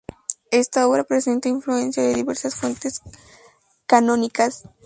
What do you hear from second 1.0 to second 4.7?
presenta influencia de diversas fuentes canónicas.